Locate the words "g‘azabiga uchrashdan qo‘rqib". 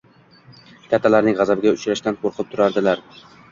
1.41-2.53